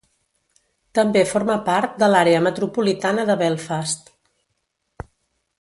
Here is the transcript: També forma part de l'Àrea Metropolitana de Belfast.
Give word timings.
També 0.99 1.23
forma 1.31 1.57
part 1.67 2.01
de 2.03 2.09
l'Àrea 2.13 2.41
Metropolitana 2.47 3.29
de 3.31 3.39
Belfast. 3.45 4.11